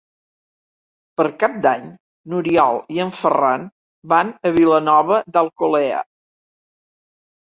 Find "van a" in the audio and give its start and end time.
4.15-4.55